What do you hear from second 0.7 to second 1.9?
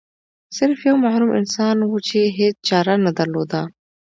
یو محروم انسان